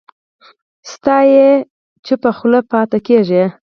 ستایي 0.91 1.31
یې 1.35 1.49
چوپه 2.05 2.29
خوله 2.37 2.59
پاتې 2.71 2.97
کېږي 3.07 3.43